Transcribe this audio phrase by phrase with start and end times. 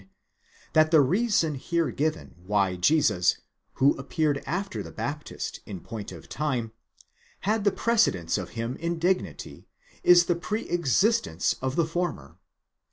[0.01, 0.09] aduiaine';
[0.73, 3.37] that the reason here given why Jesus,
[3.73, 6.71] who appeared after the Baptist in point of time,
[7.41, 9.67] had the precedence of him in dignity,
[10.03, 12.39] is the pre existence of the former.